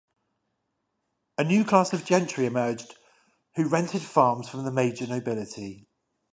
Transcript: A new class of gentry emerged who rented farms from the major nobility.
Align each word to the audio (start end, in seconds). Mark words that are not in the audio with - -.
A 1.37 1.43
new 1.43 1.63
class 1.63 1.93
of 1.93 2.05
gentry 2.05 2.47
emerged 2.47 2.95
who 3.53 3.67
rented 3.67 4.01
farms 4.01 4.49
from 4.49 4.63
the 4.65 4.71
major 4.71 5.05
nobility. 5.05 5.85